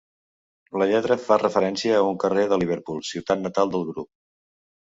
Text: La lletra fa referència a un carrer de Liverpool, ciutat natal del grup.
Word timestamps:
La 0.81 0.87
lletra 0.91 1.17
fa 1.25 1.37
referència 1.41 1.93
a 1.99 2.07
un 2.13 2.17
carrer 2.25 2.47
de 2.55 2.59
Liverpool, 2.63 3.05
ciutat 3.13 3.47
natal 3.47 3.75
del 3.77 3.89
grup. 3.95 4.13